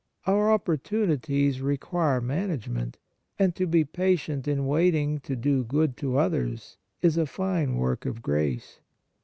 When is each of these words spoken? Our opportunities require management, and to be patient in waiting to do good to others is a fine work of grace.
Our 0.25 0.51
opportunities 0.51 1.61
require 1.61 2.21
management, 2.21 2.97
and 3.37 3.53
to 3.55 3.67
be 3.67 3.83
patient 3.85 4.47
in 4.47 4.65
waiting 4.65 5.19
to 5.19 5.35
do 5.35 5.63
good 5.63 5.95
to 5.97 6.17
others 6.17 6.77
is 7.03 7.17
a 7.17 7.27
fine 7.27 7.75
work 7.75 8.07
of 8.07 8.23
grace. 8.23 8.79